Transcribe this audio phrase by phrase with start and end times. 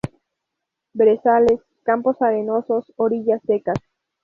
[0.93, 3.77] Brezales, campos arenosos, orillas secas.